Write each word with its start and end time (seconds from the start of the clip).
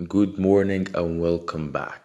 Good 0.00 0.38
morning 0.38 0.86
and 0.94 1.20
welcome 1.20 1.72
back. 1.72 2.02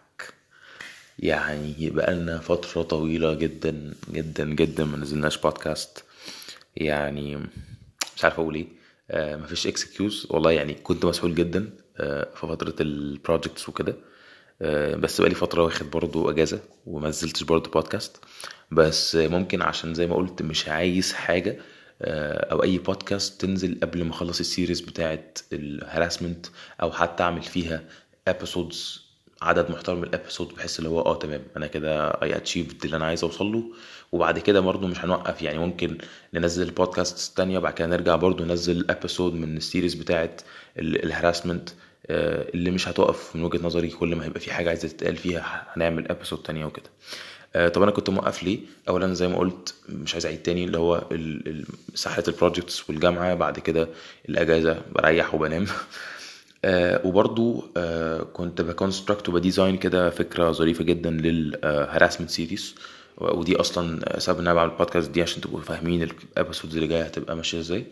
يعني 1.18 1.90
بقالنا 1.90 2.38
فترة 2.38 2.82
طويلة 2.82 3.34
جدا 3.34 3.94
جدا 4.12 4.44
جدا 4.44 4.84
ما 4.84 4.96
نزلناش 4.96 5.38
بودكاست 5.38 6.04
يعني 6.76 7.36
مش 8.16 8.24
عارف 8.24 8.40
أقول 8.40 8.54
إيه. 8.54 8.66
آه 9.10 9.36
مفيش 9.36 9.66
excuse 9.66 10.26
والله 10.30 10.50
يعني 10.50 10.74
كنت 10.74 11.04
مسحول 11.04 11.34
جدا 11.34 11.70
آه 11.96 12.28
في 12.34 12.46
فترة 12.46 12.74
ال 12.80 12.90
projects 12.90 13.68
وكده. 13.68 13.96
آه 14.62 14.94
بس 14.96 15.20
بقالي 15.20 15.34
فترة 15.34 15.62
واخد 15.62 15.90
برضو 15.90 16.30
أجازة 16.30 16.60
وما 16.86 17.08
نزلتش 17.08 17.42
برضو 17.42 17.70
بودكاست 17.70 18.16
بس 18.70 19.16
ممكن 19.16 19.62
عشان 19.62 19.94
زي 19.94 20.06
ما 20.06 20.14
قلت 20.16 20.42
مش 20.42 20.68
عايز 20.68 21.12
حاجة 21.12 21.50
آه، 21.50 21.60
أو 22.02 22.62
أي 22.62 22.78
بودكاست 22.78 23.40
تنزل 23.40 23.78
قبل 23.82 24.04
ما 24.04 24.10
أخلص 24.10 24.40
ال 24.40 24.46
series 24.46 24.80
بتاعت 24.80 25.38
ال 25.52 25.61
harassment 25.61 26.46
أو 26.82 26.92
حتى 26.92 27.22
أعمل 27.22 27.42
فيها 27.42 27.82
episodes 28.28 29.04
عدد 29.42 29.70
محترم 29.70 30.02
ال 30.02 30.08
episode 30.08 30.48
بحيث 30.54 30.78
اللي 30.78 30.88
هو 30.90 31.00
آه 31.00 31.18
تمام 31.18 31.42
أنا 31.56 31.66
كده 31.66 32.08
I 32.08 32.36
achieved 32.36 32.84
اللي 32.84 32.96
أنا 32.96 33.04
عايز 33.06 33.24
أوصل 33.24 33.52
له. 33.52 33.62
وبعد 34.12 34.38
كده 34.38 34.60
برضو 34.60 34.86
مش 34.86 35.04
هنوقف 35.04 35.42
يعني 35.42 35.58
ممكن 35.58 35.98
ننزل 36.34 36.70
بودكاست 36.70 37.36
تانية 37.36 37.58
وبعد 37.58 37.72
كده 37.74 37.86
نرجع 37.88 38.16
برضو 38.16 38.44
ننزل 38.44 38.86
episode 38.90 39.34
من 39.34 39.56
ال 39.56 39.61
series 39.61 39.94
بتاعت 39.94 40.40
ال 40.78 40.86
harassment 40.86 41.70
اللي 42.10 42.70
مش 42.70 42.88
هتقف 42.88 43.36
من 43.36 43.44
وجهة 43.44 43.62
نظري 43.66 43.88
كل 43.88 44.16
ما 44.16 44.24
هيبقى 44.24 44.40
في 44.40 44.52
حاجة 44.54 44.68
عايزة 44.68 44.88
تتقال 44.88 45.16
فيها 45.16 45.66
هنعمل 45.72 46.08
episode 46.10 46.42
تانية 46.42 46.64
وكده. 46.64 46.90
آه، 46.90 47.43
طب 47.54 47.82
أنا 47.82 47.90
كنت 47.90 48.10
موقف 48.10 48.42
ليه؟ 48.42 48.58
اولا 48.88 49.14
زي 49.14 49.28
ما 49.28 49.38
قلت 49.38 49.74
مش 49.88 50.12
عايز 50.14 50.26
أعيد 50.26 50.42
تاني 50.42 50.64
اللي 50.64 50.78
هو 50.78 51.08
سحلة 51.94 52.24
ال 52.28 52.35
projects 52.35 52.90
والجامعة 52.90 53.34
بعد 53.34 53.58
كده 53.58 53.88
الأجازة 54.28 54.82
بريح 54.92 55.34
وبنام. 55.34 55.66
آه، 56.64 57.06
وبرضو 57.06 57.64
آه، 57.76 58.22
كنت 58.22 58.60
ب 58.62 58.69
construct 58.69 59.28
وب 59.28 59.40
design 59.40 59.76
كده 59.76 60.10
فكرة 60.10 60.52
ظريفة 60.52 60.84
جدا 60.84 61.10
لل 61.10 61.30
harassment 61.30 62.30
series 62.30 62.74
ودي 63.18 63.56
أصلا 63.56 64.18
سبب 64.18 64.38
إن 64.38 64.46
أنا 64.46 64.54
بعمل 64.54 64.72
البودكاست 64.72 65.10
دي 65.10 65.22
عشان 65.22 65.40
تبقوا 65.42 65.60
فاهمين 65.60 66.02
ال 66.02 66.10
episodes 66.10 66.74
اللي 66.74 66.86
جاية 66.86 67.02
هتبقى 67.02 67.36
ماشية 67.36 67.60
إزاي. 67.60 67.86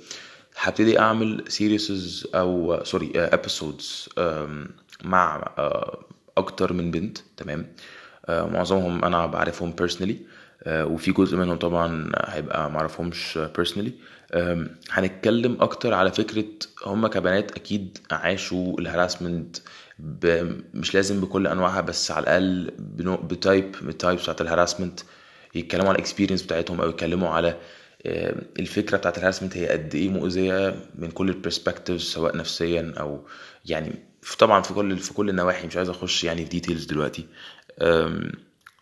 هبتدي 0.57 0.99
أعمل 0.99 1.45
series 1.49 2.27
أو 2.35 2.85
sorry 2.85 3.13
episodes 3.17 4.09
مع 5.05 5.53
آه، 5.59 6.05
أكتر 6.37 6.73
من 6.73 6.91
بنت 6.91 7.19
تمام؟ 7.37 7.61
آه، 7.61 8.02
معظمهم 8.29 9.05
أنا 9.05 9.27
بعرفهم 9.27 9.73
personally 9.73 10.17
وفي 10.67 11.13
جزء 11.13 11.37
منهم 11.37 11.57
طبعا 11.57 12.13
هيبقى 12.27 12.71
معرفهمش 12.71 13.39
personally 13.57 13.93
هنتكلم 14.91 15.57
أكتر 15.61 15.95
على 15.95 16.13
فكرة 16.13 16.45
هم 16.87 17.07
كبنات 17.07 17.53
أكيد 17.53 17.99
عاشوا 18.11 18.81
ال 18.81 18.88
harassment 18.88 19.57
مش 20.75 20.95
لازم 20.95 21.21
بكل 21.21 21.47
أنواعها 21.47 21.81
بس 21.81 22.11
على 22.11 22.23
الأقل 22.23 22.71
ب 23.29 23.39
type 23.39 23.77
من 23.83 23.89
ال 23.89 23.95
types 23.95 24.23
بتاعت 24.23 24.41
ال 24.41 24.46
harassment. 24.46 25.01
يتكلموا 25.55 25.89
عن 25.89 25.95
ال 25.95 25.99
experience 25.99 26.43
بتاعتهم 26.43 26.81
أو 26.81 26.89
يتكلموا 26.89 27.29
على 27.29 27.57
آه، 28.07 28.35
الفكرة 28.59 28.97
بتاعت 28.97 29.19
ال 29.19 29.22
harassment 29.22 29.57
هي 29.57 29.69
قد 29.69 29.95
إيه 29.95 30.09
مؤذية 30.09 30.75
من 30.95 31.11
كل 31.11 31.29
ال 31.29 31.34
perspectives 31.34 32.01
سواء 32.03 32.37
نفسيا 32.37 32.95
أو 33.01 33.27
يعني 33.67 33.93
طبعا 34.39 34.63
في 34.63 34.75
كل 34.75 34.99
في 34.99 35.15
كل 35.15 35.29
النواحي 35.29 35.67
مش 35.67 35.77
عايز 35.77 35.89
أخش 35.89 36.25
يعني 36.25 36.43
في 36.45 36.51
details 36.51 36.85
دلوقتي. 36.85 37.27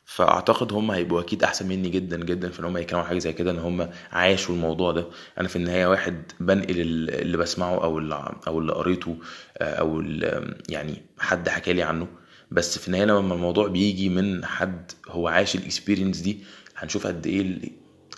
فأعتقد 0.04 0.72
هم 0.72 0.90
هيبقوا 0.90 1.20
أكيد 1.20 1.42
أحسن 1.44 1.68
مني 1.68 1.88
جدا 1.88 2.16
جدا 2.24 2.48
في 2.50 2.60
إن 2.60 2.64
هم 2.64 2.76
يتكلموا 2.76 3.04
حاجة 3.04 3.18
زي 3.18 3.32
كده 3.32 3.50
إن 3.50 3.58
هم 3.58 3.90
عاشوا 4.12 4.54
الموضوع 4.54 4.92
ده. 4.92 5.06
أنا 5.38 5.48
في 5.48 5.56
النهاية 5.56 5.86
واحد 5.86 6.32
بنقل 6.40 6.80
ال- 6.80 7.10
اللي 7.10 7.36
بسمعه 7.36 7.74
أو 7.84 7.98
اللي 7.98 8.34
أو 8.46 8.58
اللي 8.58 8.72
قريته 8.72 9.16
آه، 9.58 9.74
أو 9.74 10.00
اللي 10.00 10.54
يعني 10.68 11.02
حد 11.18 11.48
حكى 11.48 11.72
لي 11.72 11.82
عنه. 11.82 12.08
بس 12.50 12.78
في 12.78 12.88
النهاية 12.88 13.04
لما 13.04 13.34
الموضوع 13.34 13.68
بيجي 13.68 14.08
من 14.08 14.44
حد 14.44 14.92
هو 15.08 15.28
عاش 15.28 15.54
ال 15.56 15.62
experience 15.62 16.18
دي 16.18 16.44
هنشوف 16.76 17.06
قد 17.06 17.26
إيه 17.26 17.40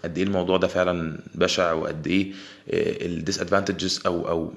قد 0.04 0.18
إيه 0.18 0.24
الموضوع 0.24 0.56
ده 0.56 0.66
فعلا 0.68 1.18
بشع 1.34 1.72
وقد 1.72 2.06
إيه 2.06 2.32
ال 3.06 3.41
disadvantages 3.41 4.03
أو 4.06 4.28
أو 4.28 4.54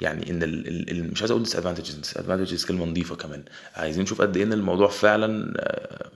يعني 0.00 0.30
إن 0.30 0.42
ال 0.42 0.68
ال 0.68 0.90
ال- 0.90 1.10
مش 1.12 1.20
عايز 1.20 1.30
أقول 1.30 1.42
disadvantages 1.42 1.94
disadvantages 1.94 2.64
كلمة 2.64 2.84
نظيفة 2.86 3.16
كمان. 3.16 3.44
عايزين 3.74 4.02
نشوف 4.02 4.22
قد 4.22 4.36
إيه 4.36 4.44
إن 4.44 4.52
الموضوع 4.52 4.88
فعلا 4.88 5.54
آه، 5.58 6.10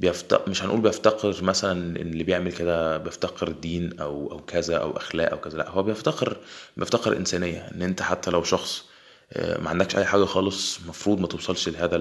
بيفتق 0.00 0.48
مش 0.48 0.62
هنقول 0.62 0.80
بيفتقر 0.80 1.44
مثلا 1.44 1.96
اللي 1.96 2.24
بيعمل 2.24 2.52
كده 2.52 2.96
بيفتقر 2.98 3.48
دين 3.52 4.00
أو 4.00 4.30
أو 4.32 4.40
كذا 4.40 4.76
أو 4.76 4.96
أخلاق 4.96 5.30
أو 5.30 5.40
كذا 5.40 5.58
لا 5.58 5.70
هو 5.70 5.82
بيفتقر 5.82 6.36
بيفتقر 6.76 7.16
إنسانية 7.16 7.58
إن 7.74 7.82
أنت 7.82 8.02
حتى 8.02 8.30
لو 8.30 8.42
شخص 8.42 8.84
آه، 9.32 9.60
ما 9.60 9.70
عندكش 9.70 9.96
أي 9.96 10.04
حاجة 10.04 10.24
خالص 10.24 10.78
المفروض 10.84 11.20
ما 11.20 11.26
توصلش 11.26 11.68
لهذا 11.68 11.96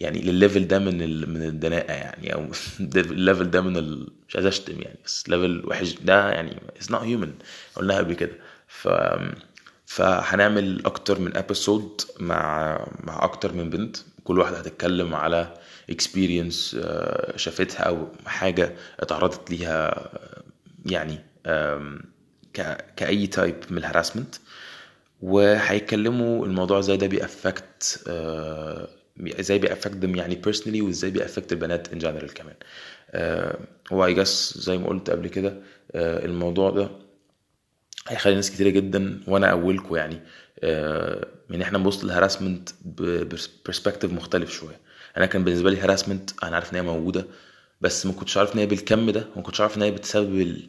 يعني 0.00 0.20
للل 0.20 0.38
level 0.38 0.68
ده 0.68 0.78
من 0.78 1.02
ال... 1.02 1.30
من 1.30 1.42
الدناءة 1.42 1.92
يعني 1.92 2.34
أو 2.34 2.46
ال 2.96 3.05
level 3.05 3.50
ده 3.50 3.60
من 3.60 3.76
ال... 3.76 4.08
مش 4.28 4.36
عايز 4.36 4.46
أشتم 4.46 4.82
يعني 4.82 4.98
بس 5.06 5.28
level 5.28 5.62
وحش 5.66 5.92
ده 5.94 6.30
يعني 6.30 6.56
it's 6.80 6.86
not 6.94 7.00
human. 7.02 7.28
قلناها 7.76 7.98
قبل 7.98 8.14
كده. 8.14 8.32
ف 8.68 8.88
فهنعمل 9.86 10.86
أكتر 10.86 11.18
من 11.20 11.36
episode 11.36 12.00
مع 12.20 12.76
مع 13.04 13.24
أكتر 13.24 13.52
من 13.52 13.70
بنت. 13.70 13.96
كل 14.24 14.38
واحدة 14.38 14.58
هتتكلم 14.58 15.14
على 15.14 15.54
experience 15.92 16.76
آه، 16.78 17.36
شافتها 17.36 17.80
أو 17.82 18.08
حاجة 18.26 18.74
اتعرضت 19.00 19.50
ليها 19.50 20.08
يعني 20.86 21.18
آم، 21.46 22.00
ك... 22.54 22.84
كأي 22.96 23.26
type 23.26 23.56
من 23.70 23.78
ال 23.78 23.83
harassment 23.83 24.34
وهيتكلموا 25.22 26.46
الموضوع 26.46 26.78
إزاي 26.78 26.96
ده 26.96 27.06
بي 27.06 27.31
affect 27.31 28.04
إزاي 29.40 29.58
بي 29.58 29.69
affect 29.69 30.04
يعني 30.04 30.42
personally 30.46 30.80
وإزاي 30.82 31.10
بي 31.10 31.20
affect 31.20 31.52
البنات 31.52 31.88
in 31.88 31.98
general 32.02 32.32
كمان. 32.32 32.54
آه، 33.10 33.58
هو 33.92 34.14
I 34.14 34.16
guess 34.16 34.58
زي 34.58 34.78
ما 34.78 34.86
قلت 34.88 35.10
قبل 35.10 35.28
كده 35.28 35.54
آه، 35.92 36.24
الموضوع 36.24 36.70
ده 36.70 36.90
هيخلي 38.08 38.34
ناس 38.34 38.50
كتيرة 38.50 38.70
جدا 38.70 39.20
وأنا 39.26 39.46
اولكم 39.46 39.96
يعني 39.96 40.20
آه، 40.60 41.26
إن 41.50 41.62
إحنا 41.62 41.78
نبص 41.78 42.04
لل 42.04 42.15
harassment 42.15 42.68
ب 42.84 42.95
perspective 42.95 44.12
مختلف 44.12 44.50
شوية. 44.52 44.80
أنا 45.16 45.26
كان 45.26 45.44
بالنسبة 45.44 45.70
لي 45.70 45.80
harassment 45.80 46.30
أنا 46.42 46.54
عارف 46.56 46.70
إن 46.70 46.76
هي 46.76 46.82
موجودة 46.82 47.26
بس 47.80 48.06
ما 48.06 48.12
كنتش 48.12 48.36
عارف 48.36 48.54
إن 48.54 48.58
هي 48.58 48.66
بالكم 48.66 49.10
ده 49.10 49.26
وما 49.34 49.42
كنتش 49.42 49.60
عارف 49.60 49.76
إن 49.76 49.82
هي 49.82 49.90
بتسبب 49.90 50.40
ال... 50.40 50.68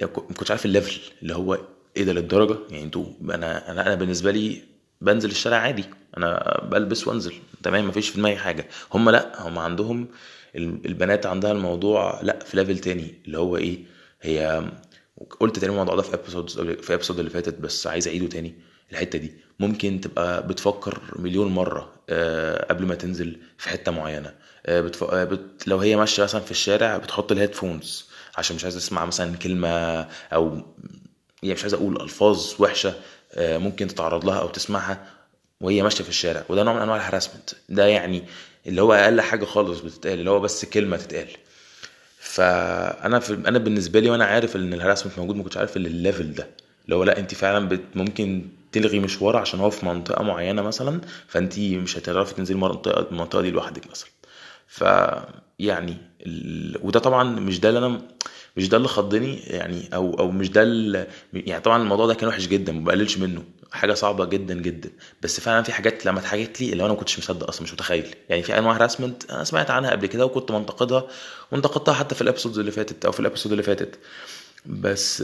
ما 0.00 0.06
كنتش 0.06 0.50
عارف 0.50 0.64
ال 0.64 0.70
level 0.70 1.00
اللي 1.22 1.34
هو 1.34 1.58
إيه 1.96 2.04
ده 2.04 2.12
للدرجة؟ 2.12 2.58
يعني 2.70 2.84
أنتوا 2.84 3.06
أنا 3.22 3.70
أنا 3.70 3.86
أنا 3.86 3.94
بالنسبة 3.94 4.30
لي 4.30 4.62
بنزل 5.02 5.30
الشارع 5.30 5.56
عادي. 5.56 5.84
أنا 6.16 6.60
بلبس 6.70 7.08
وأنزل. 7.08 7.34
تمام 7.62 7.88
مفيش 7.88 8.08
في 8.08 8.16
دماغي 8.16 8.36
حاجة. 8.36 8.68
هم 8.94 9.10
لأ 9.10 9.32
هم 9.48 9.58
عندهم 9.58 10.08
ال- 10.56 10.86
البنات 10.86 11.26
عندها 11.26 11.52
الموضوع 11.52 12.20
لأ 12.22 12.38
في 12.44 12.56
level 12.56 12.78
تاني. 12.78 13.14
اللي 13.26 13.38
هو 13.38 13.56
إيه 13.56 13.78
هي 14.22 14.70
قلت 15.40 15.58
تاني 15.58 15.72
الموضوع 15.72 15.94
ده 15.96 16.02
في 16.02 16.14
episode 16.14 16.50
في 16.82 16.94
episode 16.94 17.18
اللي 17.18 17.30
فاتت 17.30 17.58
بس 17.58 17.86
عايز 17.86 18.08
أعيده 18.08 18.26
تاني. 18.26 18.54
الحتة 18.92 19.18
دي 19.18 19.32
ممكن 19.60 20.00
تبقى 20.00 20.46
بتفكر 20.46 21.00
مليون 21.16 21.48
مرة 21.52 21.92
آه، 22.10 22.66
قبل 22.70 22.86
ما 22.86 22.94
تنزل 22.94 23.36
في 23.58 23.68
حتة 23.68 23.92
معينة. 23.92 24.34
آه، 24.66 24.80
بتف... 24.80 25.04
آه، 25.04 25.24
بت... 25.24 25.68
لو 25.68 25.78
هي 25.78 25.96
ماشية 25.96 26.22
مثلا 26.22 26.40
في 26.40 26.50
الشارع 26.50 26.96
بتحط 26.96 27.32
ال 27.32 27.39
headphones 27.39 28.06
عشان 28.38 28.56
مش 28.56 28.64
عايز 28.64 28.74
تسمع 28.76 29.04
مثلا 29.04 29.36
كلمة 29.36 29.68
أو 30.32 30.62
يعني 31.42 31.54
مش 31.54 31.62
عايز 31.62 31.74
أقول 31.74 32.02
ألفاظ 32.02 32.52
وحشة. 32.58 32.94
ممكن 33.38 33.86
تتعرض 33.86 34.24
لها 34.24 34.38
أو 34.40 34.48
تسمعها 34.48 35.06
وهي 35.60 35.82
ماشية 35.82 36.04
في 36.04 36.10
الشارع. 36.10 36.44
وده 36.48 36.62
نوع 36.62 36.74
من 36.74 36.80
أنواع 36.82 36.96
الهراسمنت 36.96 37.50
ده 37.68 37.86
يعني 37.86 38.22
اللي 38.66 38.82
هو 38.82 38.92
أقل 38.92 39.20
حاجة 39.20 39.44
خالص 39.44 39.80
بتتقال 39.80 40.18
اللي 40.18 40.30
هو 40.30 40.40
بس 40.40 40.64
كلمة 40.64 40.96
تتقال. 40.96 41.28
فأنا 42.18 43.18
في 43.18 43.34
أنا 43.34 43.58
بالنسبة 43.58 44.00
لي 44.00 44.10
وأنا 44.10 44.24
عارف 44.24 44.56
إن 44.56 44.74
الهراسمنت 44.74 45.18
موجود 45.18 45.36
ما 45.36 45.42
كنتش 45.42 45.56
عارف 45.56 45.76
الليفل 45.76 46.34
ده. 46.34 46.48
اللي 46.84 46.96
هو 46.96 47.04
لا 47.04 47.18
أنت 47.18 47.34
فعلا 47.34 47.68
بت 47.68 47.80
ممكن 47.94 48.48
تلغي 48.72 49.00
مشوار 49.00 49.36
عشان 49.36 49.60
هو 49.60 49.70
في 49.70 49.86
منطقة 49.86 50.22
معينة 50.24 50.62
مثلا 50.62 51.00
فأنت 51.28 51.58
مش 51.58 51.98
هتعرفي 51.98 52.34
تنزلي 52.34 52.54
المنطقة 52.54 53.08
المنطقة 53.10 53.42
دي 53.42 53.50
لوحدك 53.50 53.90
مثلا. 53.90 54.08
ف 54.66 54.84
يعني. 55.66 55.96
وده 56.82 57.00
طبعا 57.00 57.24
مش 57.24 57.60
ده 57.60 57.68
اللي 57.68 57.78
أنا 57.78 58.02
مش 58.56 58.68
ده 58.68 58.76
اللي 58.76 58.88
خضني 58.88 59.36
يعني 59.36 59.88
أو 59.94 60.18
أو 60.18 60.30
مش 60.30 60.50
ده 60.50 60.62
اللي 60.62 61.06
يعني 61.32 61.62
طبعا 61.62 61.82
الموضوع 61.82 62.06
ده 62.06 62.14
كان 62.14 62.28
وحش 62.28 62.46
جدا 62.46 62.72
ما 62.72 62.84
بقللش 62.84 63.18
منه 63.18 63.44
حاجة 63.72 63.94
صعبة 63.94 64.24
جدا 64.24 64.54
جدا. 64.54 64.90
بس 65.22 65.40
فعلا 65.40 65.62
في 65.62 65.72
حاجات 65.72 66.06
لما 66.06 66.18
اتحكت 66.18 66.60
لي 66.60 66.72
اللي 66.72 66.82
أنا 66.84 66.92
ما 66.92 66.98
كنتش 66.98 67.18
مصدق 67.18 67.48
أصلا 67.48 67.62
مش 67.62 67.72
متخيل. 67.72 68.14
يعني 68.28 68.42
في 68.42 68.58
أنواع 68.58 68.76
harassment 68.76 69.30
أنا 69.30 69.44
سمعت 69.44 69.70
عنها 69.70 69.90
قبل 69.90 70.06
كده 70.06 70.26
وكنت 70.26 70.50
منتقدها 70.52 71.06
وانتقدتها 71.52 71.94
حتى 71.94 72.14
في 72.14 72.22
ال 72.22 72.26
episodes 72.26 72.58
اللي 72.58 72.70
فاتت 72.70 73.04
أو 73.04 73.12
في 73.12 73.20
ال 73.20 73.24
episode 73.24 73.52
اللي 73.52 73.62
فاتت. 73.62 73.98
بس 74.66 75.22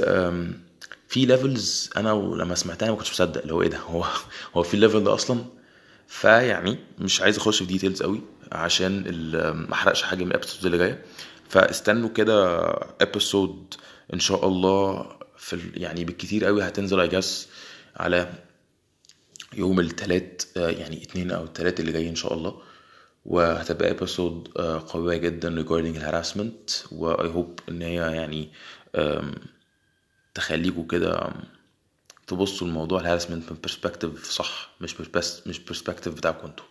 في 1.09 1.27
levels 1.27 1.91
أنا 1.97 2.09
لما 2.09 2.55
سمعتها 2.55 2.91
ما 2.91 2.97
كنتش 2.97 3.11
مصدق 3.11 3.41
اللي 3.41 3.55
هو 3.55 3.63
إيه 3.63 3.69
ده؟ 3.69 3.79
هو 3.79 4.05
هو 4.55 4.63
في 4.63 4.75
ال 4.75 4.80
level 4.80 5.05
ده 5.05 5.15
أصلا؟ 5.15 5.45
فيعني 6.09 6.79
مش 6.99 7.21
عايز 7.21 7.37
اخش 7.37 7.59
في 7.59 7.65
details 7.65 8.03
قوي 8.03 8.21
عشان 8.53 9.03
ما 9.69 9.73
احرقش 9.75 10.03
حاجة 10.03 10.25
من 10.25 10.31
ال 10.31 10.35
episodes 10.35 10.67
اللي 10.67 10.79
جاية. 10.79 11.03
فاستنوا 11.49 12.09
كده 12.09 12.59
episode 13.01 13.75
إن 14.15 14.19
شاء 14.21 14.47
الله 14.49 15.09
في 15.37 15.61
يعني 15.75 16.05
بالكتير 16.05 16.45
قوي 16.45 16.63
هتنزل 16.63 17.01
I 17.01 17.09
guess 17.09 17.49
على 17.97 18.33
يوم 19.55 19.81
التلات 19.81 20.43
آه، 20.57 20.69
يعني 20.71 21.03
اتنين 21.03 21.31
أو 21.31 21.45
التلات 21.45 21.81
اللي 21.81 21.93
جاي 21.93 22.09
إن 22.09 22.15
شاء 22.17 22.35
الله. 22.35 22.61
وهتبقى 23.27 23.91
episode 23.91 24.49
قوية 24.89 25.17
جدا 25.17 25.63
regarding 25.65 25.97
ال 25.97 26.03
harassment 26.03 26.71
و 26.93 27.15
I 27.15 27.35
hope 27.37 27.63
إن 27.69 27.83
هي 27.83 27.95
يعني 27.95 28.51
تخليكوا 30.35 30.87
كده 30.87 31.31
تبصوا 32.28 32.68
الموضوع 32.68 33.02
الهراسمنت 33.02 33.52
من 33.52 33.58
perspective 33.68 34.26
صح 34.26 34.70
مش 34.82 34.94
بس 34.94 35.48
مش 35.48 35.62
perspective 35.72 36.08
بتاعكم 36.10 36.48
انتوا 36.48 36.66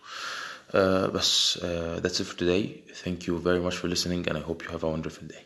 آه، 0.71 1.07
بس 1.07 1.59
آه، 1.63 1.99
that's 1.99 2.15
it 2.19 2.25
for 2.25 2.35
today 2.35 2.93
thank 3.03 3.27
you 3.27 3.33
very 3.45 3.61
much 3.69 3.75
for 3.77 3.87
listening 3.95 4.29
and 4.29 4.37
I 4.37 4.41
hope 4.49 4.63
you 4.63 4.69
have 4.71 4.83
a 4.83 4.97
wonderful 4.97 5.27
day 5.27 5.43